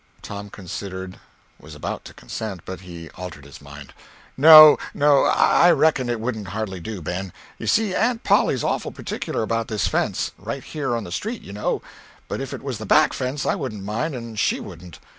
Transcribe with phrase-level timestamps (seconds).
[0.23, 1.19] Tom considered,
[1.59, 3.93] was about to consent; but he altered his mind:
[4.35, 7.31] "No—no—I reckon it wouldn't hardly do, Ben.
[7.59, 12.41] You see, Aunt Polly's awful particular about this fence—right here on the street, you know—but
[12.41, 14.97] if it was the back fence I wouldn't mind and she wouldn't.